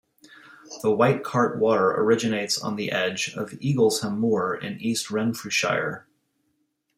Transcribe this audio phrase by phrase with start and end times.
[0.81, 6.07] The White Cart Water originates on the edge of Eaglesham moor in East Renfrewshire.